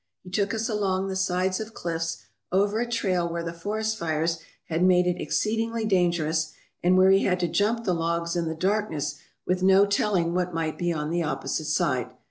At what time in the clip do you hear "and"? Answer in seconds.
6.81-6.97